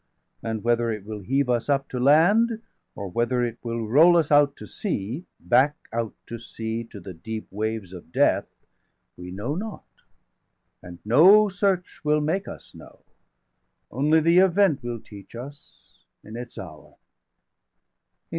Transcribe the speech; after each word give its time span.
And 0.41 0.63
whether 0.63 0.89
it 0.89 1.05
will 1.05 1.19
heave 1.19 1.47
us 1.47 1.69
up 1.69 1.87
to 1.89 1.99
land, 1.99 2.59
Or 2.95 3.07
whether 3.07 3.43
it 3.45 3.59
will 3.61 3.87
roll 3.87 4.17
us 4.17 4.31
out 4.31 4.55
to 4.55 4.65
sea, 4.65 5.27
Back 5.39 5.75
out 5.93 6.15
to 6.25 6.39
sea, 6.39 6.83
to 6.85 6.99
the 6.99 7.13
deep 7.13 7.45
waves 7.51 7.93
of 7.93 8.11
death, 8.11 8.47
395 9.17 9.17
We 9.17 9.31
know 9.31 9.53
not, 9.53 9.85
and 10.81 10.97
no 11.05 11.49
search 11.49 12.03
will 12.03 12.19
make 12.19 12.47
us 12.47 12.73
know; 12.73 13.01
Only 13.91 14.21
the 14.21 14.39
event 14.39 14.81
will 14.81 14.99
teach 14.99 15.35
us 15.35 15.99
in 16.23 16.35
its 16.35 16.57
hour." 16.57 16.95